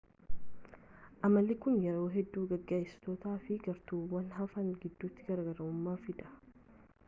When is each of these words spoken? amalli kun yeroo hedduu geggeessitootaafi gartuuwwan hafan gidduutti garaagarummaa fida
amalli 1.27 1.57
kun 1.65 1.75
yeroo 1.83 2.07
hedduu 2.15 2.45
geggeessitootaafi 2.53 3.57
gartuuwwan 3.69 4.35
hafan 4.41 4.75
gidduutti 4.85 5.27
garaagarummaa 5.31 5.97
fida 6.09 6.33